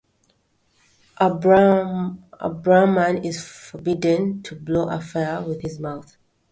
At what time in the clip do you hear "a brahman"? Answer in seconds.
1.17-3.23